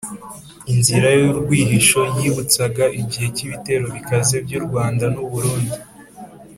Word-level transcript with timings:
inzira 0.73 1.07
y’urwihisho: 1.19 2.01
yibutsaga 2.19 2.85
igihe 3.01 3.27
k’ibitero 3.35 3.85
bikaze 3.95 4.35
by’u 4.45 4.61
rwanda 4.65 5.05
n’u 5.13 5.23
burundi 5.31 5.77